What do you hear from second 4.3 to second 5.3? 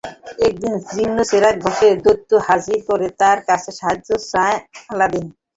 চায় আলাদিন।